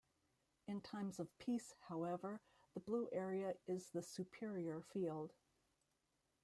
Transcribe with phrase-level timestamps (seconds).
[0.65, 2.41] In times of peace, however,
[2.73, 5.33] the blue area is the superior field.